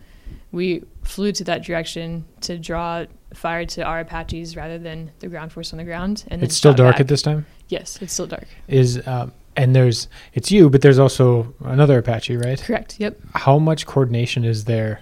[0.53, 5.53] we flew to that direction to draw fire to our Apaches rather than the ground
[5.53, 6.25] force on the ground.
[6.29, 7.01] And then It's still dark back.
[7.01, 7.47] at this time.
[7.69, 8.47] Yes, it's still dark.
[8.69, 12.61] Is um, and there's it's you, but there's also another Apache, right?
[12.61, 12.99] Correct.
[12.99, 13.19] Yep.
[13.35, 15.01] How much coordination is there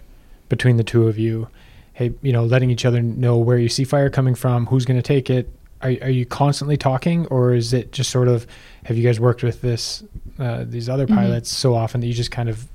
[0.48, 1.48] between the two of you?
[1.94, 4.98] Hey, you know, letting each other know where you see fire coming from, who's going
[4.98, 5.48] to take it.
[5.82, 8.46] Are, are you constantly talking, or is it just sort of?
[8.84, 10.04] Have you guys worked with this
[10.38, 11.14] uh, these other Mhm.
[11.16, 12.66] pilots so often that you just kind of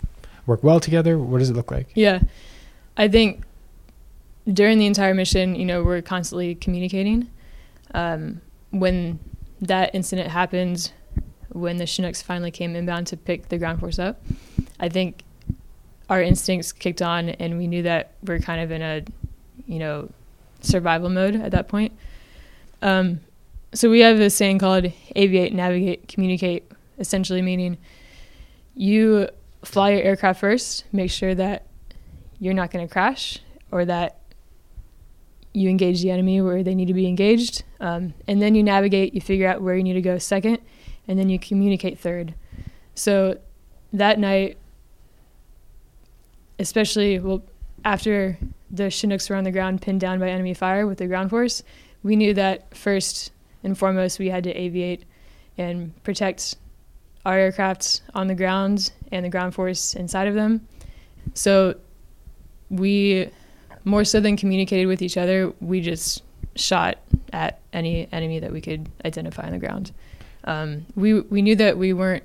[0.45, 1.17] work well together?
[1.17, 1.87] What does it look like?
[1.95, 2.19] Yeah,
[2.97, 3.43] I think
[4.51, 7.29] during the entire mission, you know, we're constantly communicating.
[7.93, 9.19] Um, when
[9.61, 10.91] that incident happened,
[11.49, 14.21] when the Chinooks finally came inbound to pick the ground force up,
[14.79, 15.23] I think
[16.09, 19.03] our instincts kicked on, and we knew that we're kind of in a,
[19.65, 20.09] you know,
[20.61, 21.93] survival mode at that point.
[22.81, 23.19] Um,
[23.73, 27.77] so we have this saying called aviate, navigate, communicate, essentially meaning
[28.75, 29.27] you
[29.65, 31.65] fly your aircraft first, make sure that
[32.39, 33.39] you're not going to crash
[33.71, 34.19] or that
[35.57, 37.63] you engage the enemy where they need to be engaged.
[37.79, 40.59] Um, and then you navigate, you figure out where you need to go second,
[41.07, 42.35] and then you communicate third.
[42.93, 43.39] So
[43.91, 44.57] that night,
[46.59, 47.43] especially well,
[47.83, 48.37] after
[48.69, 51.63] the Chinooks were on the ground pinned down by enemy fire with the ground force,
[52.03, 53.31] we knew that first
[53.63, 55.01] and foremost we had to aviate
[55.57, 56.55] and protect
[57.25, 60.67] our aircraft on the ground and the ground force inside of them.
[61.33, 61.75] So
[62.69, 63.29] we,
[63.87, 66.23] more so than communicated with each other, we just
[66.55, 66.97] shot
[67.33, 69.91] at any enemy that we could identify on the ground.
[70.43, 72.23] Um, we we knew that we weren't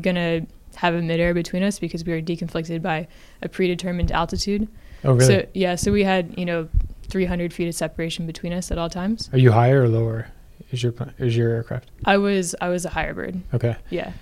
[0.00, 3.08] gonna have a midair between us because we were deconflicted by
[3.42, 4.68] a predetermined altitude.
[5.04, 5.26] Oh, really?
[5.26, 6.68] So yeah, so we had you know
[7.08, 9.28] 300 feet of separation between us at all times.
[9.32, 10.28] Are you higher or lower?
[10.70, 11.90] Is your is your aircraft?
[12.04, 13.40] I was I was a higher bird.
[13.52, 13.76] Okay.
[13.90, 14.12] Yeah.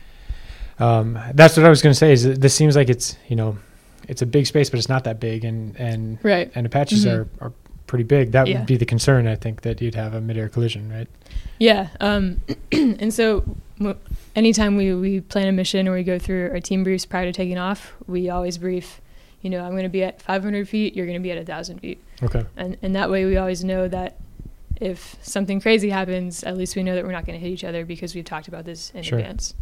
[0.79, 2.13] Um, that's what I was going to say.
[2.13, 3.59] Is this seems like it's you know,
[4.09, 6.51] it's a big space, but it's not that big, and and Right.
[6.55, 7.13] and Apaches Mhm.
[7.13, 7.53] are, are
[7.87, 8.33] pretty big.
[8.33, 8.59] That Yeah.
[8.59, 11.09] would be the concern, I think, that you'd have a midair collision, right?
[11.59, 11.89] Yeah.
[12.01, 12.41] Um,
[12.73, 13.45] and so
[14.37, 17.33] anytime we, we plan a mission or we go through our team briefs prior to
[17.33, 19.01] taking off, we always brief,
[19.43, 21.81] you know, I'm going to be at 500 feet, you're going to be at 1,000
[21.81, 22.01] feet.
[22.23, 22.45] Okay.
[22.57, 24.17] And, and that way we always know that
[24.81, 27.65] if something crazy happens, at least we know that we're not going to hit each
[27.65, 29.19] other because we've talked about this in Sure.
[29.19, 29.55] advance.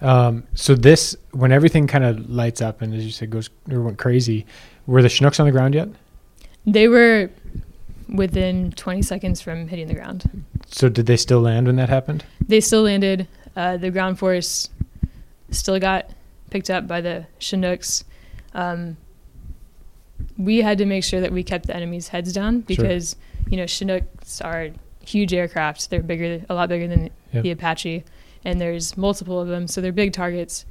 [0.00, 3.98] Um, so this, when everything kind of lights up and as you said goes went
[3.98, 4.44] crazy,
[4.86, 5.88] were the Chinooks on the ground yet?
[6.66, 7.30] They were
[8.08, 10.44] within 20 seconds from hitting the ground.
[10.66, 12.24] So did they still land when that happened?
[12.46, 13.26] They still landed.
[13.56, 14.68] Uh, the ground force
[15.50, 16.10] still got
[16.50, 18.04] picked up by the Chinooks.
[18.54, 18.96] Um,
[20.38, 22.64] we had to make sure that we kept the enemy's heads down Sure.
[22.66, 23.16] because
[23.48, 24.70] you know Chinooks are
[25.04, 25.88] huge aircraft.
[25.90, 27.42] They're bigger, a lot bigger than Yep.
[27.42, 28.04] the Apache,
[28.46, 30.64] and there's multiple of them, so they're big targets.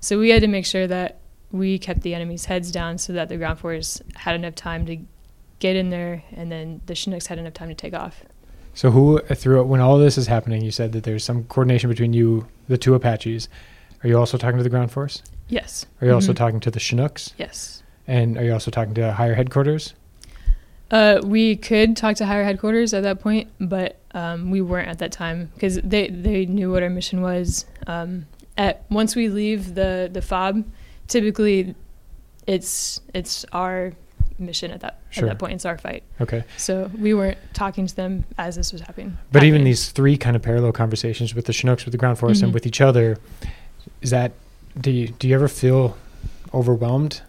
[0.00, 3.30] So we had to make sure that we kept the enemy's heads down so that
[3.30, 4.98] the ground force had enough time to
[5.58, 8.24] get in there, and then the Chinooks had enough time to take off.
[8.74, 12.12] So who throughout when all this is happening, you said that there's some coordination between
[12.12, 13.48] you, the two Apaches.
[14.02, 15.22] Are you also talking to the ground force?
[15.48, 15.86] Yes.
[16.02, 16.36] Are you also Mhm.
[16.36, 17.32] talking to the Chinooks?
[17.38, 17.82] Yes.
[18.06, 19.94] And are you also talking to higher headquarters?
[20.90, 24.98] Uh, we could talk to higher headquarters at that point, but um, we weren't at
[25.00, 27.66] that time because they, they knew what our mission was.
[27.86, 30.64] Um, at once we leave the, the fob,
[31.08, 31.74] typically
[32.46, 33.92] it's it's our
[34.38, 35.24] mission at that Sure.
[35.24, 35.52] at that point.
[35.54, 36.02] It's our fight.
[36.20, 36.42] Okay.
[36.56, 39.16] So we weren't talking to them as this was happening.
[39.32, 42.40] But even these three kind of parallel conversations with the Chinooks, with the ground force,
[42.40, 42.44] Mhm.
[42.44, 43.18] and with each other,
[44.02, 44.32] is that
[44.80, 45.96] do you do you ever feel
[46.52, 47.22] overwhelmed?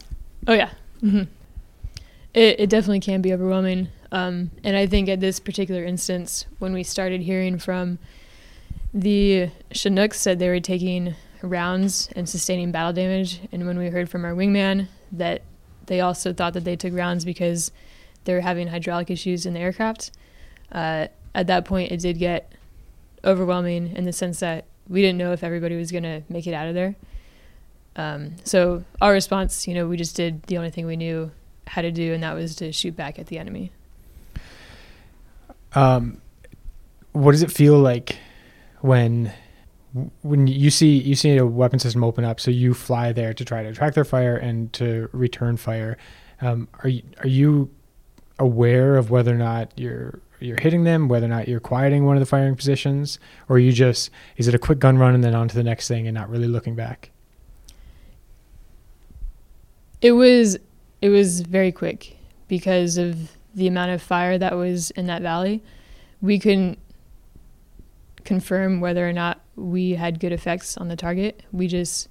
[0.48, 0.70] Oh yeah.
[1.00, 1.24] hmm
[2.34, 3.88] It it definitely can be overwhelming.
[4.12, 8.00] Um, and I think at this particular instance, when we started hearing from
[8.94, 14.10] the Chinooks said they were taking rounds and sustaining battle damage, and when we heard
[14.10, 15.42] from our wingman that
[15.88, 17.72] they also thought that they took rounds because
[18.24, 20.12] they were having hydraulic issues in the aircraft,
[20.72, 22.52] uh, at that point it did get
[23.24, 26.54] overwhelming in the sense that we didn't know if everybody was going to make it
[26.54, 26.96] out of there.
[27.96, 31.32] Um, so our response, you know, we just did the only thing we knew
[31.68, 33.72] how to do, and that was to shoot back at the enemy.
[35.76, 36.22] Um,
[37.12, 38.18] what does it feel like
[38.82, 39.32] when
[40.24, 42.40] when you see you see a weapon system open up?
[42.40, 45.98] So you fly there to try to attract their fire and to return fire.
[46.42, 47.70] Um, are you are you
[48.40, 52.18] aware of whether or not you're you're hitting them, whether or not you're quieting one
[52.18, 55.36] of the firing positions, or you just is it a quick gun run and then
[55.36, 57.12] on to the next thing and not really looking back?
[60.02, 60.58] It was
[61.02, 65.64] it was very quick because of the amount of fire that was in that valley,
[66.22, 66.78] we couldn't
[68.26, 71.44] confirm whether or not we had good effects on the target.
[71.52, 72.10] We just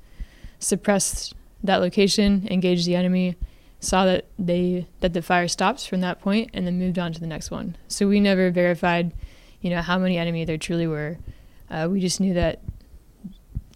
[0.58, 3.36] suppressed that location, engaged the enemy,
[3.80, 7.20] saw that they that the fire stopped from that point, and then moved on to
[7.20, 7.76] the next one.
[7.88, 9.12] So we never verified,
[9.60, 11.18] you know, how many enemy there truly were.
[11.70, 12.60] Uh, we just knew that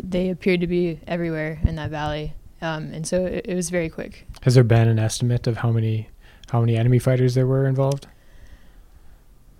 [0.02, 3.90] they appeared to be everywhere in that valley, um, and so it, it was very
[3.90, 4.26] quick.
[4.42, 6.08] Has there been an estimate of how many
[6.50, 8.06] how many enemy fighters there were involved?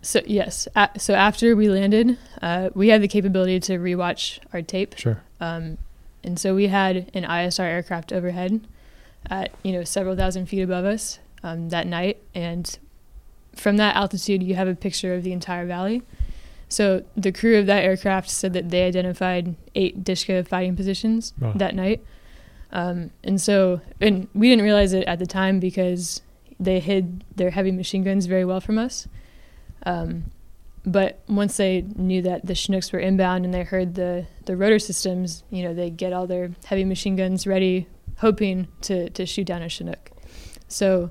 [0.01, 4.95] So yes, so after we landed, uh, we had the capability to rewatch our tape,
[4.97, 5.21] Sure.
[5.41, 5.77] um,
[6.23, 8.61] and so we had an ISR aircraft overhead
[9.29, 12.79] at you know several thousand feet above us um, that night, and
[13.57, 16.03] from that altitude, you have a picture of the entire valley.
[16.69, 21.53] So the crew of that aircraft said that they identified eight Dishka fighting positions Wow.
[21.57, 22.05] that night,
[22.73, 26.23] um, and so and we didn't realize it at the time because
[26.61, 29.09] they hid their heavy machine guns very well from us.
[29.85, 30.31] Um,
[30.85, 34.79] but once they knew that the Chinooks were inbound and they heard the, the rotor
[34.79, 37.87] systems, you know, they get all their heavy machine guns ready,
[38.19, 40.11] hoping to, to shoot down a Chinook.
[40.69, 41.11] So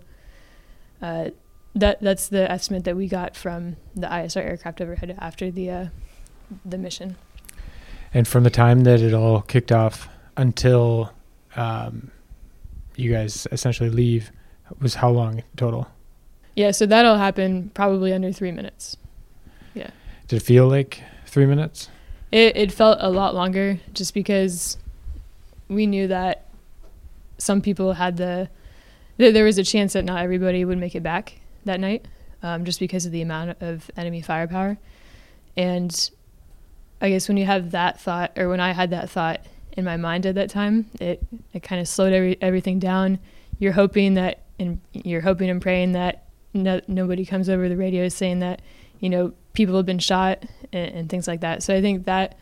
[1.01, 1.29] uh,
[1.75, 5.85] that that's the estimate that we got from the ISR aircraft overhead after the uh,
[6.65, 7.17] the mission.
[8.13, 11.11] And from the time that it all kicked off until
[11.55, 12.11] um,
[12.95, 14.31] you guys essentially leave
[14.79, 15.87] was how long total?
[16.55, 18.97] Yeah, so that'll happen probably under three minutes.
[19.73, 19.91] Yeah.
[20.27, 21.89] Did it feel like three minutes?
[22.31, 24.77] It it felt a lot longer just because
[25.69, 26.45] we knew that
[27.37, 28.49] some people had the
[29.17, 32.05] th- there was a chance that not everybody would make it back that night,
[32.43, 34.77] um, just because of the amount of enemy firepower.
[35.55, 36.09] And
[37.01, 39.41] I guess when you have that thought, or when I had that thought
[39.73, 43.19] in my mind at that time, it it kind of slowed every, everything down.
[43.59, 48.09] You're hoping that, and you're hoping and praying that no, nobody comes over the radio
[48.09, 48.61] saying that
[48.99, 50.43] you know people have been shot
[50.73, 51.63] and, and things like that.
[51.63, 52.37] So I think that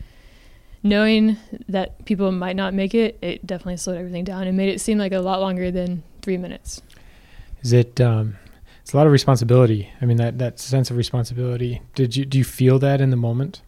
[0.83, 4.79] knowing that people might not make it, it definitely slowed everything down and made it
[4.79, 6.81] seem like a lot longer than three minutes.
[7.61, 7.99] Is it?
[7.99, 8.37] Um,
[8.81, 9.89] it's a lot of responsibility.
[9.99, 11.81] I mean, that that sense of responsibility.
[11.95, 13.61] Did you do you feel that in the moment?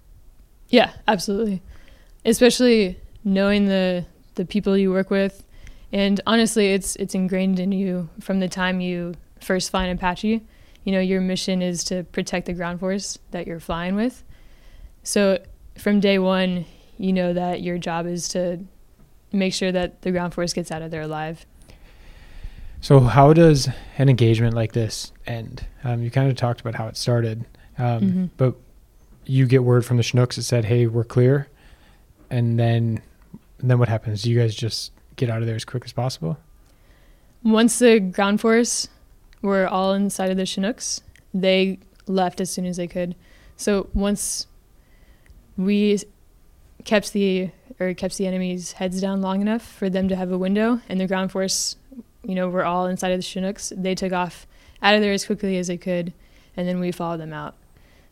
[0.69, 1.61] Yeah, absolutely.
[2.23, 4.05] Especially knowing the
[4.35, 5.43] the people you work with,
[5.93, 10.45] and honestly, it's it's ingrained in you from the time you first fly an Apache.
[10.83, 14.23] You know, your mission is to protect the ground force that you're flying with.
[15.03, 15.39] So
[15.77, 16.65] from day one,
[16.97, 18.59] you know that your job is to
[19.31, 21.45] make sure that the ground force gets out of there alive.
[22.79, 25.65] So how does an engagement like this end?
[25.83, 27.45] Um, you kind of talked about how it started,
[27.77, 28.29] um, Mhm.
[28.37, 28.55] but
[29.25, 31.47] you get word from the Chinooks that said, "Hey, we're clear,"
[32.29, 33.01] and then
[33.59, 34.21] and then what happens?
[34.21, 36.37] Do you guys just get out of there as quick as possible?
[37.43, 38.87] Once the ground force
[39.41, 41.01] were all inside of the Chinooks,
[41.33, 43.15] they left as soon as they could.
[43.57, 44.47] So once
[45.57, 45.99] we
[46.85, 47.49] kept the
[47.79, 50.99] or kept the enemy's heads down long enough for them to have a window, and
[50.99, 51.75] the ground force,
[52.23, 54.47] you know, were all inside of the Chinooks, they took off
[54.81, 56.13] out of there as quickly as they could,
[56.55, 57.55] and then we followed them out.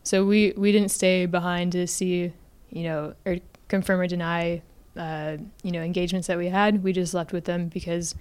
[0.03, 2.31] So we we didn't stay behind to see,
[2.69, 3.37] you know, or
[3.67, 4.61] confirm or deny,
[4.97, 6.83] uh, you know, engagements that we had.
[6.83, 8.15] We just left with them because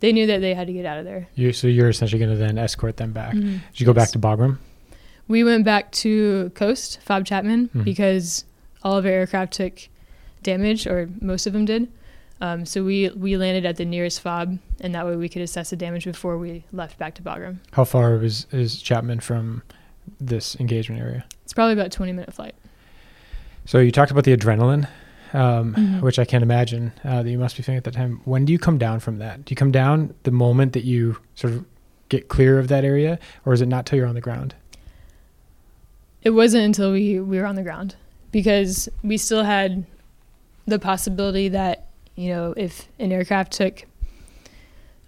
[0.00, 1.28] they knew that they had to get out of there.
[1.34, 3.34] You, so you're essentially going to then escort them back.
[3.34, 3.60] Mhm.
[3.72, 4.58] Did you go back to Bagram?
[5.28, 7.84] We went back to Khost, Fob Chapman, Mhm.
[7.84, 8.44] because
[8.82, 9.88] all of our aircraft took
[10.42, 11.88] damage, or most of them did.
[12.40, 15.68] Um, so we we landed at the nearest fob, and that way we could assess
[15.70, 17.58] the damage before we left back to Bagram.
[17.72, 19.62] How far is is Chapman from
[20.18, 21.24] this engagement area?
[21.44, 22.54] It's probably about a 20 minute flight.
[23.66, 24.88] So you talked about the adrenaline,
[25.32, 26.00] um, Mhm.
[26.02, 28.20] which I can't imagine uh, that you must be feeling at that time.
[28.24, 29.44] When do you come down from that?
[29.44, 31.64] Do you come down the moment that you sort of
[32.08, 34.54] get clear of that area, or is it not till you're on the ground?
[36.22, 37.94] It wasn't until we, we were on the ground
[38.32, 39.84] because we still had
[40.66, 43.84] the possibility that, you know, if an aircraft took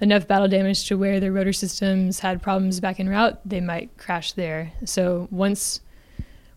[0.00, 3.96] enough battle damage to where their rotor systems had problems back en route, they might
[3.98, 4.72] crash there.
[4.84, 5.80] So once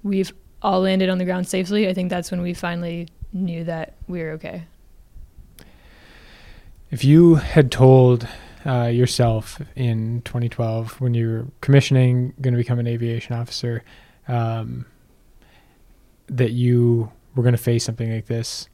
[0.04, 3.94] we've all landed on the ground safely, I think that's when we finally knew that
[4.08, 4.64] we were okay.
[6.92, 8.28] If you had told
[8.66, 13.84] uh, yourself in 2012 when you were commissioning, going to become an aviation officer,
[14.28, 14.86] um,
[16.28, 18.70] that you were going to face something like this,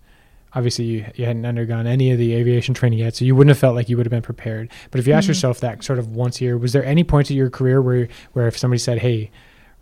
[0.53, 3.57] obviously you, you hadn't undergone any of the aviation training yet, so you wouldn't have
[3.59, 4.69] felt like you would have been prepared.
[4.91, 5.29] But if you asked Mhm.
[5.29, 8.07] yourself that sort of once a year, was there any point in your career where
[8.33, 9.31] where if somebody said, "Hey,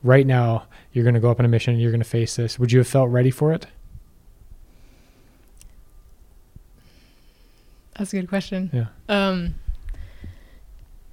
[0.03, 0.63] right now
[0.93, 2.71] you're going to go up on a mission, and you're going to face this," would
[2.71, 3.67] you have felt ready for it?
[7.99, 8.69] That's a good question.
[8.73, 8.85] Yeah.
[9.09, 9.55] Um,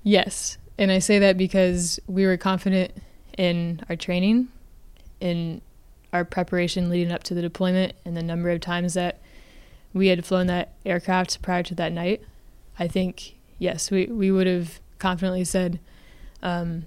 [0.04, 2.92] yes, And I say that because we were confident
[3.36, 4.48] in our training,
[5.20, 5.60] in
[6.12, 9.20] our preparation leading up to the deployment, and the number of times that
[9.92, 12.22] we had flown that aircraft prior to that night.
[12.78, 15.80] I think, yes, we, we would have confidently said,
[16.42, 16.86] um,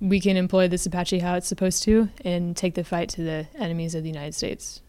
[0.00, 3.46] we can employ this Apache how it's supposed to and take the fight to the
[3.58, 4.80] enemies of the United States.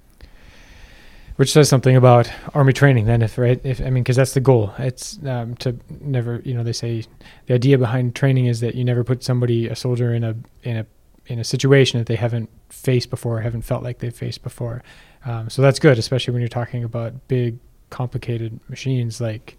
[1.36, 4.39] Which says something about army training, then, if right, if I mean, because that's the
[4.39, 4.74] goal.
[4.78, 7.04] It's um, to never, you know, they say
[7.48, 10.78] the idea behind training is that you never put somebody, a soldier, in a in
[10.78, 10.86] a
[11.28, 14.82] in a situation that they haven't faced before, haven't felt like they've faced before.
[15.26, 17.58] Um, so that's good, especially when you're talking about big,
[17.89, 19.58] complicated machines like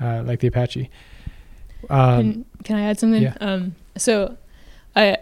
[0.00, 0.90] uh, like the Apache.
[1.90, 3.22] Um, can, can, I add something?
[3.22, 3.36] Yeah.
[3.40, 4.36] Um, so
[4.94, 5.18] I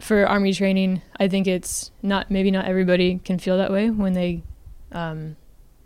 [0.00, 4.12] for army training, I think it's not maybe not everybody can feel that way when
[4.12, 4.42] they
[4.92, 5.36] um,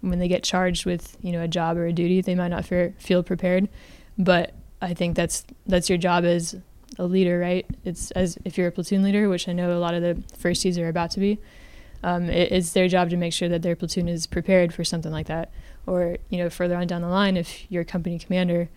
[0.00, 2.20] when they get charged with you know a job or a duty.
[2.20, 3.68] They might not feel feel prepared,
[4.18, 6.56] but I think that's that's your job as
[6.98, 7.66] a leader, right?
[7.84, 10.78] It's as if you're a platoon leader, which I know a lot of the firsties
[10.78, 11.38] are about to be.
[12.02, 15.12] Um, it, it's their job to make sure that their platoon is prepared for something
[15.12, 15.50] like that.
[15.86, 18.68] Or you know, further on down the line, if you're a company commander,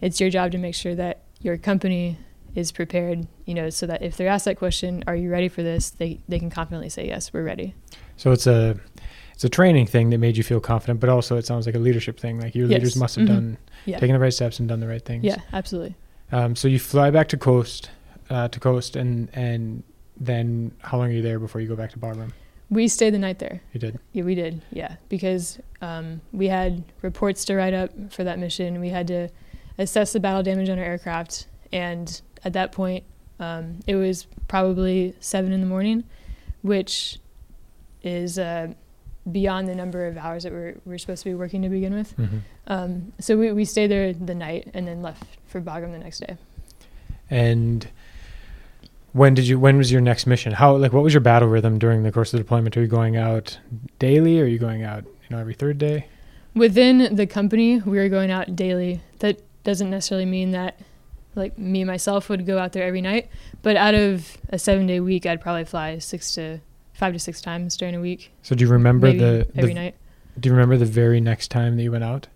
[0.00, 2.18] it's your job to make sure that your company
[2.54, 5.62] is prepared, you know, so that if they're asked that question, are you ready for
[5.62, 5.90] this?
[5.90, 7.74] They they can confidently say yes, we're ready.
[8.16, 8.78] So it's a
[9.32, 11.78] it's a training thing that made you feel confident, but also it sounds like a
[11.78, 12.40] leadership thing.
[12.40, 12.78] Like your yes.
[12.78, 13.34] leaders must have mm-hmm.
[13.34, 13.98] done yeah.
[13.98, 15.24] taken the right steps and done the right things.
[15.24, 15.96] Yeah, absolutely.
[16.30, 17.88] Um, so you fly back to Khost
[18.30, 19.82] uh, to Khost, and and
[20.16, 22.32] then how long are you there before you go back to Bagram?
[22.70, 23.60] We stayed the night there.
[23.72, 23.98] You did.
[24.12, 24.62] Yeah, we did.
[24.70, 28.80] Yeah, because um, we had reports to write up for that mission.
[28.80, 29.28] We had to
[29.76, 33.04] assess the battle damage on our aircraft, and at that point,
[33.38, 36.04] um, it was probably seven in the morning,
[36.62, 37.18] which
[38.02, 38.72] is uh,
[39.30, 42.16] beyond the number of hours that we're, we're supposed to be working to begin with.
[42.16, 42.38] Mm-hmm.
[42.66, 46.20] Um, so we, we stayed there the night and then left for Bagram the next
[46.20, 46.36] day.
[47.30, 47.88] And
[49.12, 51.78] when did you when was your next mission how like what was your battle rhythm
[51.78, 53.58] during the course of the deployment are you going out
[53.98, 56.06] daily or are you going out you know every third day
[56.54, 60.80] within the company we were going out daily that doesn't necessarily mean that
[61.34, 63.28] like me myself would go out there every night.
[63.62, 66.60] But out of a seven day week i'd probably fly six to
[66.92, 68.32] five to six times during a week.
[68.42, 69.94] So do you remember Maybe the, the every night.
[70.38, 72.28] do you remember the very next time that you went out?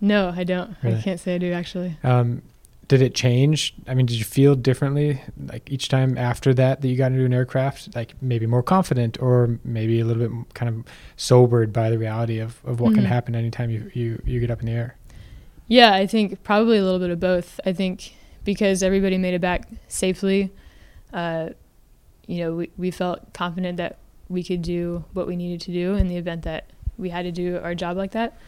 [0.00, 0.76] No i don't.
[0.82, 0.98] Really?
[0.98, 1.96] i can't say i do actually.
[2.02, 2.42] Um,
[2.88, 3.74] did it change?
[3.86, 7.24] I mean did you feel differently like each time after that that you got into
[7.24, 7.94] an aircraft?
[7.94, 12.38] Like maybe more confident or maybe a little bit kind of sobered by the reality
[12.38, 13.00] of, of what mm-hmm.
[13.00, 14.96] can happen anytime you, you you get up in the air
[15.68, 17.60] yeah, I think probably a little bit of both.
[17.64, 20.50] I think because everybody made it back safely,
[21.12, 21.50] uh,
[22.26, 25.94] you know, we, we felt confident that we could do what we needed to do
[25.94, 28.38] in the event that we had to do our job like that.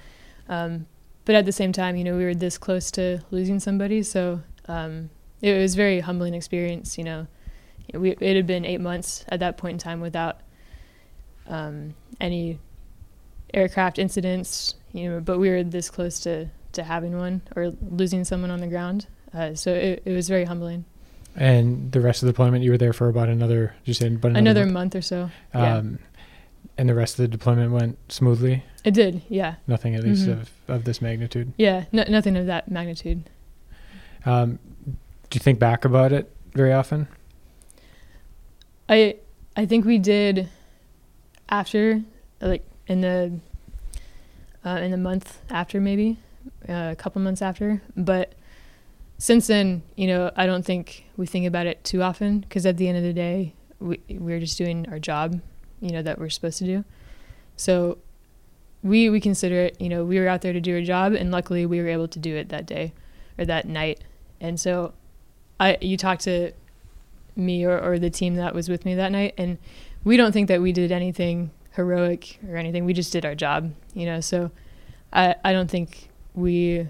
[0.48, 0.86] Um,
[1.26, 4.40] but at the same time, you know, we were this close to losing somebody, so
[4.66, 5.10] um,
[5.42, 6.96] it was a very humbling experience.
[6.96, 7.26] You know,
[7.94, 10.40] we, it had been eight months at that point in time without
[11.46, 12.58] um, any
[13.52, 18.24] aircraft incidents, you know, but we were this close to to having one or losing
[18.24, 19.06] someone on the ground.
[19.32, 20.84] Uh, so it, it was very humbling.
[21.36, 24.32] And the rest of the deployment, you were there for about another, you say, but
[24.32, 24.74] another, another month?
[24.74, 24.96] month?
[24.96, 25.30] or so.
[25.54, 26.22] Um, yeah.
[26.76, 28.64] And the rest of the deployment went smoothly.
[28.84, 29.56] It did, yeah.
[29.66, 30.40] Nothing, at least, mm-hmm.
[30.40, 31.52] of, of this magnitude.
[31.56, 33.28] Yeah, no, nothing of that magnitude.
[34.24, 37.06] Um, do you think back about it very often?
[38.88, 39.16] I
[39.56, 40.48] I think we did
[41.48, 42.02] after,
[42.40, 43.38] like in the
[44.64, 46.18] uh, in the month after maybe
[46.68, 47.82] Uh, a couple months after.
[47.96, 48.34] But
[49.18, 52.76] since then, you know, I don't think we think about it too often because at
[52.76, 55.40] the end of the day, we we're just doing our job,
[55.80, 56.84] you know, that we're supposed to do.
[57.56, 57.98] So
[58.82, 61.30] we we consider it, you know, we were out there to do our job, and
[61.30, 62.92] luckily we were able to do it that day
[63.38, 64.04] or that night.
[64.40, 64.92] And so,
[65.58, 66.52] I you talked to
[67.36, 69.58] me or, or the team that was with me that night, and
[70.04, 72.84] we don't think that we did anything heroic or anything.
[72.84, 74.20] We just did our job, you know.
[74.20, 74.50] So
[75.12, 76.09] I I don't think
[76.40, 76.88] we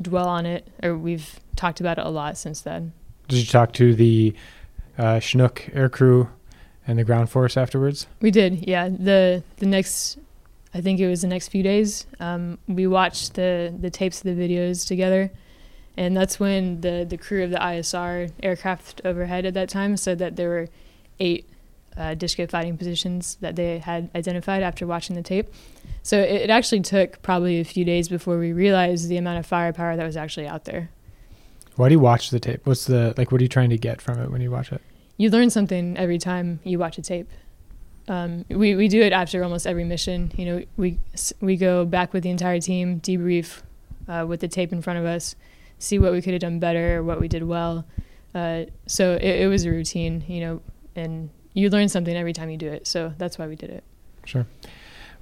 [0.00, 2.92] dwell on it, or we've talked about it a lot since then.
[3.28, 4.34] Did you talk to the
[4.96, 6.28] uh, Chinook air crew
[6.86, 8.06] and the ground force afterwards?
[8.20, 8.88] We did, yeah.
[8.88, 10.18] the The next,
[10.72, 14.36] I think it was the next few days, um, we watched the the tapes of
[14.36, 15.30] the videos together,
[15.96, 20.18] and that's when the the crew of the ISR aircraft overhead at that time said
[20.18, 20.68] that there were
[21.20, 21.48] eight
[21.96, 22.14] uh,
[22.48, 25.48] fighting positions that they had identified after watching the tape.
[26.08, 29.44] So it, it actually took probably a few days before we realized the amount of
[29.44, 30.88] firepower that was actually out there.
[31.76, 32.62] Why do you watch the tape?
[32.64, 33.30] What's the like?
[33.30, 34.80] What are you trying to get from it when you watch it?
[35.18, 37.28] You learn something every time you watch a tape.
[38.08, 40.32] Um, we we do it after almost every mission.
[40.34, 40.98] You know, we
[41.42, 43.60] we go back with the entire team, debrief
[44.08, 45.36] uh, with the tape in front of us,
[45.78, 47.84] see what we could have done better, what we did well.
[48.34, 50.62] Uh, so it, it was a routine, you know,
[50.96, 52.86] and you learn something every time you do it.
[52.86, 53.84] So that's why we did it.
[54.24, 54.46] Sure.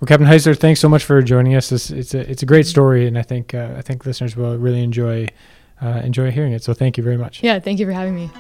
[0.00, 1.72] Well, Captain Heisler, thanks so much for joining us.
[1.72, 4.58] It's, it's a it's a great story, and I think uh, I think listeners will
[4.58, 5.28] really enjoy
[5.80, 6.62] uh, enjoy hearing it.
[6.62, 7.42] So thank you very much.
[7.42, 8.30] Yeah, thank you for having me.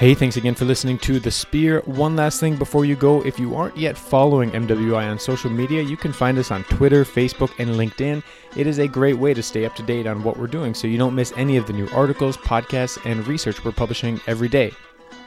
[0.00, 1.82] Hey, thanks again for listening to The Spear.
[1.84, 5.82] One last thing before you go if you aren't yet following MWI on social media,
[5.82, 8.22] you can find us on Twitter, Facebook, and LinkedIn.
[8.56, 10.86] It is a great way to stay up to date on what we're doing so
[10.86, 14.72] you don't miss any of the new articles, podcasts, and research we're publishing every day.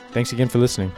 [0.09, 0.91] Thanks again for listening.